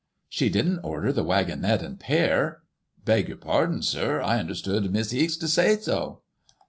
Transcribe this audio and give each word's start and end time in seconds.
*' 0.19 0.31
''She 0.33 0.51
didn't 0.51 0.79
order 0.79 1.13
the 1.13 1.23
wag 1.23 1.45
gonette 1.45 1.83
and 1.83 1.99
pair." 1.99 2.63
''Beg 3.05 3.27
your 3.27 3.37
pardon, 3.37 3.83
sir, 3.83 4.19
I 4.19 4.39
understood 4.39 4.91
Miss 4.91 5.13
Heeks 5.13 5.39
to 5.39 5.47
say 5.47 5.77
so. 5.77 6.23